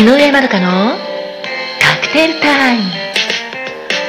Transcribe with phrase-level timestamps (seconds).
[0.00, 0.96] 井上まどかの
[1.78, 2.84] カクテルタイム。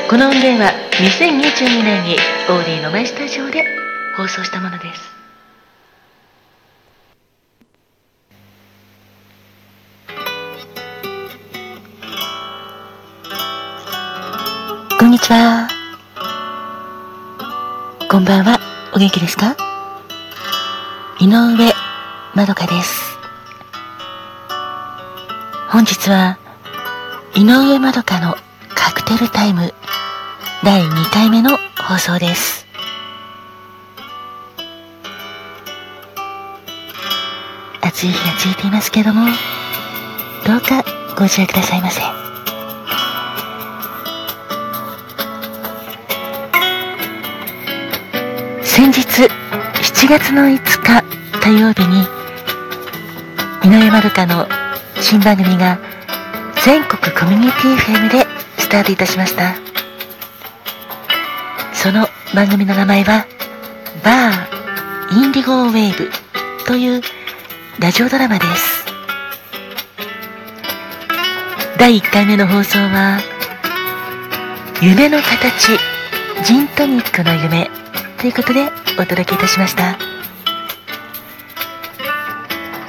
[0.09, 2.15] この音源は2022年に
[2.49, 3.65] オーディのマイスタジオで
[4.15, 5.01] 放送したものです。
[14.97, 15.67] こんにちは。
[18.09, 18.61] こんばんは。
[18.95, 19.57] お元気ですか？
[21.19, 21.73] 井上
[22.33, 23.10] まどかです。
[25.71, 26.37] 本日は
[27.33, 28.35] 井上まどかの
[28.75, 29.73] カクテルタイム
[30.65, 32.67] 第2回目の放送です。
[37.79, 39.27] 暑い日が続いていますけども
[40.45, 40.83] どうか
[41.15, 42.01] ご自愛くださいませ。
[48.61, 51.01] 先日7月の5日
[51.39, 52.01] 火曜日に
[53.63, 54.49] 井上まどかの
[55.01, 55.79] 新番組が
[56.63, 58.25] 全国コミュニティ FM で
[58.59, 59.55] スタートいたしました。
[61.73, 63.25] その番組の名前は
[64.03, 66.11] バーインディゴーウェーブ
[66.65, 67.01] という
[67.79, 68.85] ラジオドラマです。
[71.77, 73.19] 第1回目の放送は
[74.81, 75.79] 夢の形
[76.45, 77.69] ジントニックの夢
[78.19, 79.97] ということでお届けいたしました。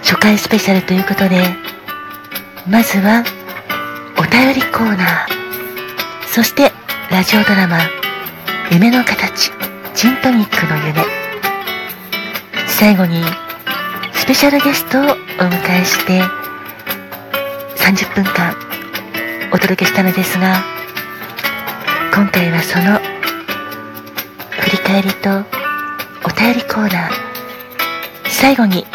[0.02, 1.71] 初回スペシャルということで
[2.66, 3.24] まずは
[4.16, 5.32] お便りコーナー。
[6.28, 6.70] そして
[7.10, 7.78] ラジオドラマ
[8.70, 9.50] 「夢の形
[9.94, 11.04] ジントニックの夢」
[12.68, 13.24] 最後に
[14.14, 16.22] スペシャルゲストをお迎えして
[17.76, 18.54] 30分間
[19.52, 20.62] お届けしたのですが
[22.14, 23.00] 今回はその
[24.60, 25.44] 振り返りと
[26.24, 27.10] お便りコーナー。
[28.28, 28.86] 最後に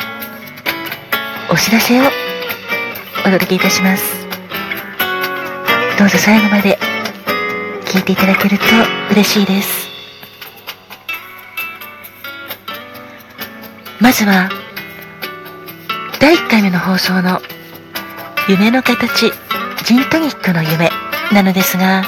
[1.49, 2.26] お知らせを
[3.27, 4.25] お届けいたします。
[5.99, 6.79] どうぞ最後まで
[7.83, 8.63] 聞いていただけると
[9.11, 9.89] 嬉しいです。
[13.99, 14.49] まずは
[16.21, 17.41] 第1回目の放送の
[18.47, 19.33] 夢の形
[19.83, 20.89] ジントニックの夢
[21.33, 22.03] なのですが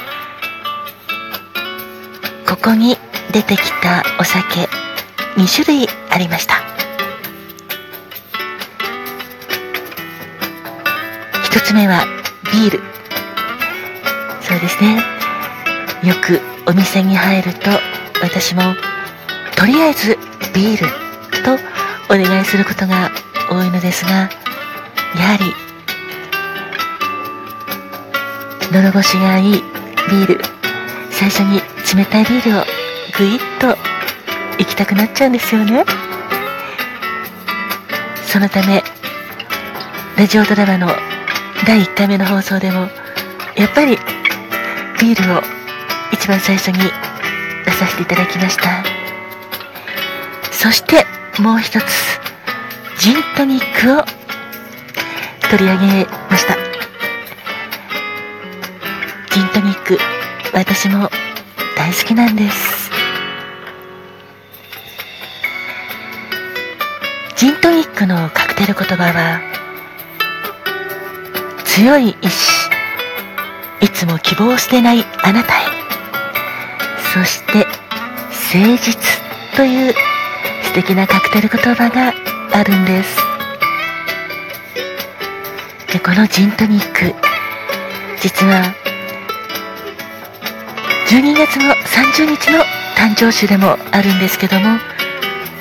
[2.48, 2.96] ここに
[3.34, 4.70] 出てきたお酒
[5.36, 6.69] 2種類ありました。
[11.70, 12.04] つ目は
[12.52, 12.80] ビール。
[14.42, 15.04] そうですね。
[16.04, 17.70] よくお店に入ると
[18.24, 18.64] 私も
[19.56, 20.18] とりあえず
[20.56, 20.88] ビール
[21.44, 21.54] と
[22.12, 23.12] お願いすることが
[23.52, 25.54] 多いのですがやはり
[28.72, 30.42] 喉越しがいいビール
[31.12, 31.62] 最初に
[31.96, 32.64] 冷たいビールを
[33.16, 33.78] ぐいっと
[34.58, 35.86] 行きたくなっちゃうんですよね。
[38.26, 38.84] そのため
[40.18, 41.09] ラジオドラマの
[41.66, 42.88] 第1回目の放送でも
[43.56, 43.98] やっぱり
[45.00, 45.42] ビールを
[46.12, 46.78] 一番最初に
[47.66, 48.84] 出させていただきました。
[50.52, 51.06] そして
[51.40, 51.84] もう一つ
[53.00, 54.04] ジントニックを
[55.50, 56.58] 取り上げました。
[59.34, 59.98] ジントニック
[60.54, 61.10] 私も
[61.78, 62.90] 大好きなんです。
[67.38, 69.49] ジントニックのカクテル言葉は
[71.80, 72.70] 強い意志。
[73.80, 75.64] いつも希望を捨てないあなたへ。
[77.14, 77.66] そして
[78.52, 78.98] 誠実
[79.56, 79.94] という
[80.62, 82.14] 素敵なカクテル言葉が
[82.52, 83.18] あるんです。
[85.94, 87.16] でこのジントニック。
[88.20, 88.76] 実は
[91.08, 92.60] 12月の30日の
[92.98, 94.78] 誕生日でもあるんですけども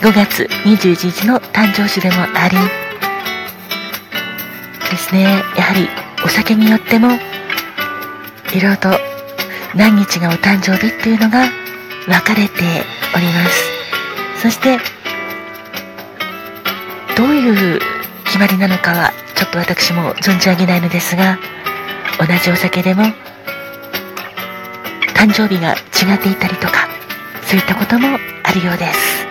[0.03, 2.57] 5月21日の誕生日でもあり。
[4.91, 5.23] ですね。
[5.57, 6.08] やはり
[6.49, 7.09] お酒によっても
[8.55, 8.89] いろいろと
[9.75, 11.45] 何日がお誕生日っていうのが
[12.07, 12.63] 分かれて
[13.15, 13.47] おりま
[14.35, 14.41] す。
[14.41, 14.79] そして
[17.19, 17.79] どういう
[18.25, 21.39] 決まりなのかはちょっと私も存じ上げないのですが
[22.19, 23.03] 同じお酒でも
[25.15, 26.89] 誕生日が違っていたりとか
[27.43, 29.27] そういったこともあるようです。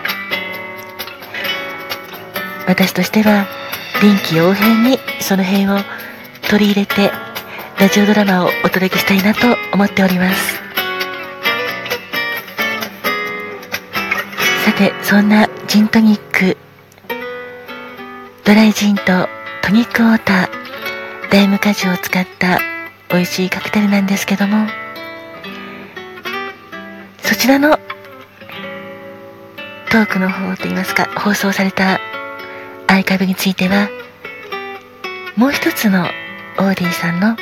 [2.67, 3.47] 私としては
[4.03, 5.79] 臨機応変にその辺を
[6.49, 7.11] 取り入れて
[7.77, 10.55] ラジオドラマをお届けしたいなと思っております。
[14.63, 16.57] さてそんなジントニック
[18.45, 19.03] ドライジンと
[19.61, 22.59] トニックウォーターダイム果汁を使った
[23.09, 24.67] 美味しいカクテルなんですけども
[27.23, 27.77] そちらの
[29.89, 31.95] トークの方といいますか放送された
[32.87, 33.89] アーカイブについては
[35.35, 36.05] もう一つの
[36.59, 37.35] オーディさんの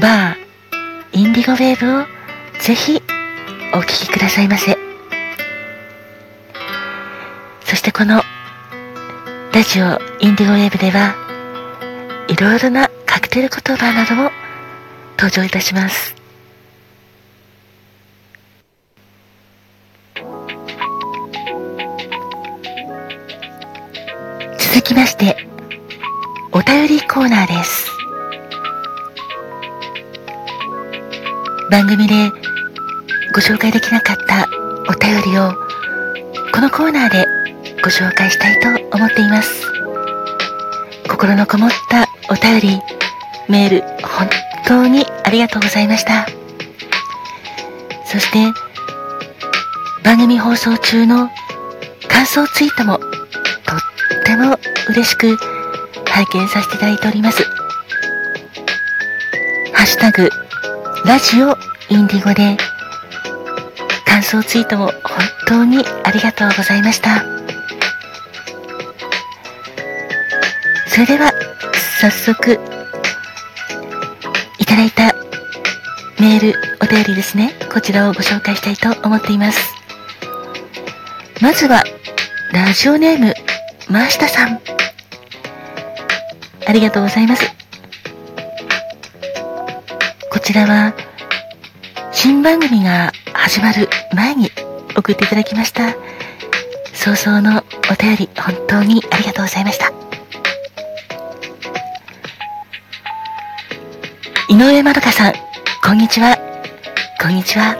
[0.00, 0.36] バー
[1.12, 2.04] インディゴウェーブを
[2.60, 3.02] ぜひ
[3.74, 4.78] お聴きくださいませ。
[7.64, 8.22] そしてこの
[9.52, 11.14] ラジオインディゴウェーブでは
[12.28, 14.30] いろいろなカクテル言葉なども
[15.18, 16.14] 登場いたします。
[24.58, 25.36] 続きまして、
[26.52, 27.90] お便りコーナーです。
[31.74, 32.30] 番組で
[33.34, 34.46] ご紹介できなかった
[34.88, 35.52] お便りを
[36.52, 37.26] このコーナーで
[37.82, 39.72] ご紹介したいと思っています。
[41.10, 42.80] 心のこもったお便り、
[43.48, 44.30] メール、本
[44.64, 46.28] 当にありがとうございました。
[48.06, 48.38] そして、
[50.04, 51.28] 番組放送中の
[52.06, 53.08] 感想ツイートもとっ
[54.24, 54.56] ても
[54.90, 55.36] 嬉しく
[56.06, 57.42] 拝見させていただいております。
[59.72, 60.30] ハッシュタグ、
[61.04, 61.54] ラジオ
[61.90, 62.56] インディゴで
[64.06, 64.94] 感想ツイートも本
[65.46, 67.22] 当にありがとうございました。
[70.88, 71.32] それでは、
[72.00, 72.58] 早速、
[74.58, 75.14] いただいた
[76.20, 77.52] メール、お便りですね。
[77.70, 79.74] こちらをご紹介したいと思っています。
[81.42, 81.82] まずは、
[82.52, 83.34] ラジオネーム、
[83.90, 84.60] マシタさん。
[86.66, 87.63] ありがとうございます。
[90.44, 90.92] こちらは、
[92.12, 94.50] 新番組が始まる前に
[94.94, 95.94] 送っていただきました。
[96.92, 99.90] 早々のお便り、本当にありがとうございました。
[104.50, 105.32] 井上まどかさん、
[105.82, 106.36] こんにちは。
[107.22, 107.78] こんにちは。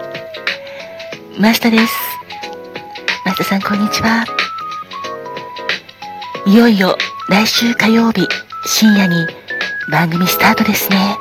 [1.38, 1.94] マスタです。
[3.26, 4.24] マスタさん、こんにちは。
[6.46, 6.96] いよいよ
[7.28, 8.26] 来週火曜日
[8.64, 9.26] 深夜に
[9.92, 11.18] 番組スタートですね。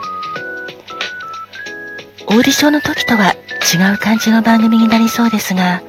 [2.28, 3.36] オーディションの時とは
[3.74, 5.82] 違う感じの番組になりそうですが、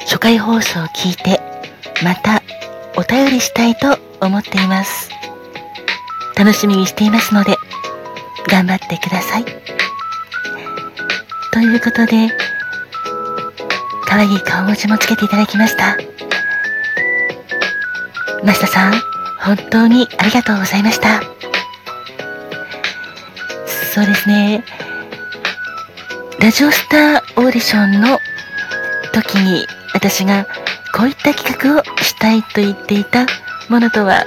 [0.00, 1.40] 初回放送を聞いて、
[2.02, 2.42] また
[2.96, 5.10] お便りしたいと思っています。
[6.36, 7.56] 楽しみにしていますので、
[8.48, 9.44] 頑張ってください。
[11.52, 12.28] ということで、
[14.06, 15.96] 可愛い顔文字もつけていただきました。
[18.44, 18.94] マスタさん、
[19.40, 21.22] 本当にありがとうございました。
[23.94, 24.62] そうですね。
[26.46, 28.20] ラジオスターオーディションの
[29.12, 30.46] 時に私が
[30.94, 33.26] こういった企画をしたいと言っていた
[33.68, 34.24] ものとは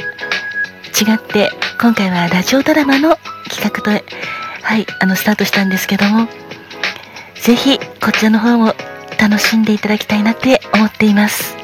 [1.00, 1.50] 違って
[1.80, 3.16] 今回はラジオドラマの
[3.50, 6.28] 企画と、はい、あの、スタートしたんですけども、
[7.36, 8.76] ぜひ、こちらの方も
[9.18, 11.56] 楽しんでいただきたいなって思っています。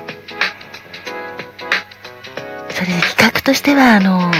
[2.70, 4.32] それで企画としては、あの、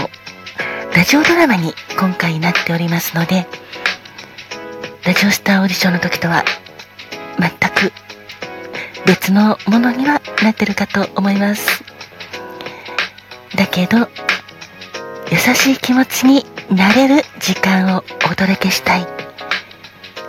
[0.96, 3.46] ラジオドラマに今回なっておりますので、
[5.06, 6.44] ラジオスターオーディションの時とは
[7.38, 7.92] 全く
[9.06, 11.84] 別のものにはなってるかと思います。
[13.54, 14.08] だけど、
[15.30, 16.44] 優しい気持ちに
[16.74, 19.06] なれる時間をお届けしたい。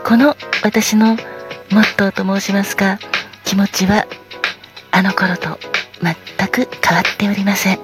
[0.04, 1.16] この私の
[1.72, 3.00] モットーと申しますか、
[3.46, 4.06] 気持ちは
[4.92, 5.58] あの頃と
[6.04, 7.80] 全く変わっておりません。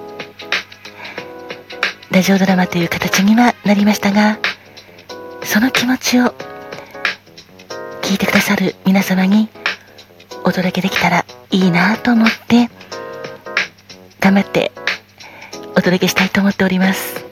[2.12, 4.38] ラジオドラマという形にはなりましたが、
[5.42, 6.32] その気持ちを
[8.04, 9.48] 聞いてくださる皆様に
[10.44, 12.68] お届けできたらいいなと思って
[14.20, 14.72] 頑張って
[15.70, 17.24] お届けしたいと思っております。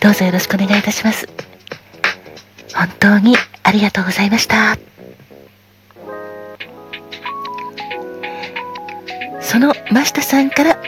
[0.00, 1.28] どうぞよろしくお願いいたします。
[2.74, 4.78] 本当にありがとうございました。
[9.40, 10.78] その真下さんから、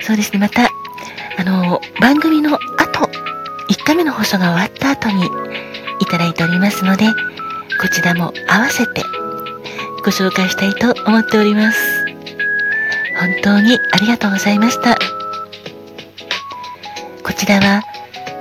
[0.00, 0.70] そうですね、また、
[1.38, 2.60] あの、番組の後、
[3.68, 5.26] 1回目の放送が終わった後に
[6.00, 7.06] いただいておりますので、
[7.86, 9.04] こちらも合わせて
[10.04, 12.04] ご紹介したいと思っております。
[13.20, 14.96] 本当にありがとうございました。
[17.22, 17.84] こちらは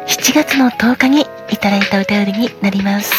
[0.07, 3.13] 7月の10日にいただいたお便りになります。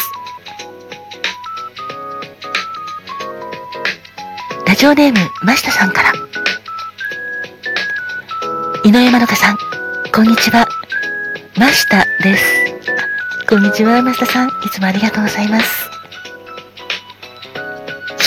[4.67, 6.11] ラジオネーム、ましたさんから。
[8.83, 9.57] 井上まどかさん、
[10.13, 10.67] こんにちは。
[11.57, 12.43] ましたです。
[13.47, 14.49] こんにちは、ましたさん。
[14.49, 15.86] いつもありがとうございます。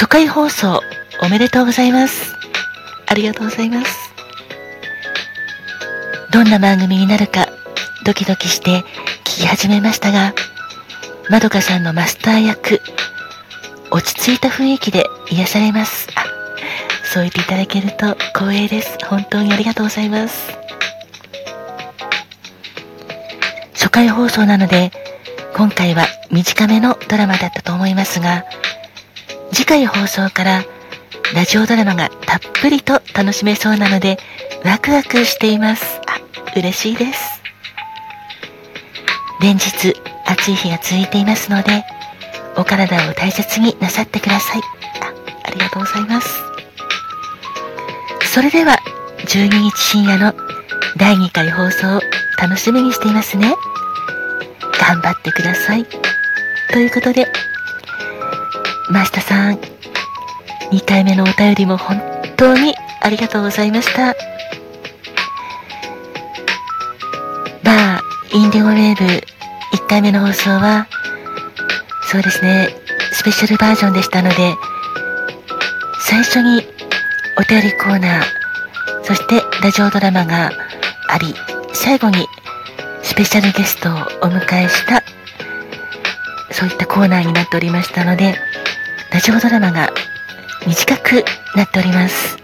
[0.00, 0.80] 初回放送、
[1.21, 2.35] おめでとうございます。
[3.07, 4.14] ありがとうございます。
[6.33, 7.49] どんな番組になるか
[8.07, 8.80] ドキドキして
[9.25, 10.33] 聞き始めましたが、
[11.28, 12.80] まどかさんのマスター役、
[13.90, 16.09] 落ち着いた雰囲気で癒されます。
[16.14, 16.25] あ、
[17.04, 18.97] そう言っていただけると光栄です。
[19.04, 20.50] 本当にありがとうございます。
[23.75, 24.92] 初初回放送なので、
[25.57, 28.45] 今回は短めのドラマだったと思いますが、
[29.60, 30.64] 次回放送から
[31.34, 34.16] ラジオドラマがたっぷりと楽しめそうなので、
[34.64, 36.00] ワクワクしています。
[36.06, 36.18] あ、
[36.56, 37.42] 嬉しいです。
[39.42, 41.84] 連日暑い日が続いていますので、
[42.56, 44.62] お体を大切になさってください。
[45.02, 45.12] あ
[45.44, 46.42] ありがとうございます。
[48.32, 48.78] それでは、
[49.26, 50.32] 12日深夜の
[50.96, 52.00] 第2回放送を
[52.40, 53.54] 楽しみにしていますね。
[54.80, 55.84] 頑張ってください。
[56.72, 57.30] ということで、
[58.90, 59.54] マスタさん、
[60.73, 62.00] 2回目のお便りも本
[62.37, 64.14] 当にありがとうございました。
[67.62, 69.04] バー、インディゴウェーブ
[69.76, 70.88] 1回目の放送は、
[72.11, 72.68] そうですね、
[73.12, 74.56] スペシャルバージョンでしたので、
[76.00, 76.66] 最初に
[77.38, 78.25] お便りコーナー、
[79.04, 80.50] そしてラジオドラマが
[81.09, 81.32] あり、
[81.75, 82.26] 最後に
[83.04, 85.04] スペシャルゲストをお迎えした、
[86.50, 88.50] そういったコーナーになっておりましたので、
[89.12, 89.92] ラジオドラマが
[90.66, 91.24] 短く
[91.56, 92.38] なっております。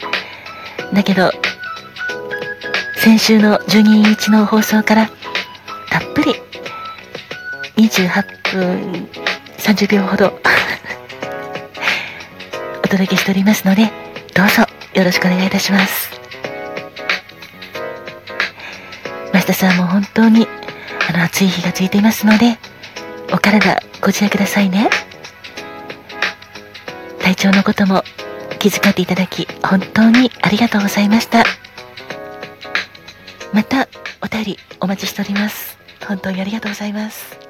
[0.93, 1.31] だけど、
[2.97, 5.09] 先週の12日の放送から
[5.91, 6.35] たっぷり
[7.77, 9.09] 28分
[9.59, 10.41] 30秒ほど
[12.85, 13.93] お届けしておりますので、
[14.35, 16.11] どうぞよろしくお願いいたします。
[19.33, 20.49] 増田さんも本当に
[21.09, 22.59] あの暑い日が続いていますので、
[23.33, 24.91] お体ご自愛くださいね。
[27.27, 28.05] 体調のことも
[28.61, 31.43] 気遣っていただき、本当にありがとうございました。
[33.53, 33.89] また、
[34.23, 35.77] お便りお待ちしております。
[36.07, 37.46] 本当にありがとうございます。